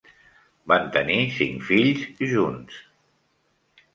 [0.71, 2.01] Van tenir cinc fills
[2.33, 2.81] junts.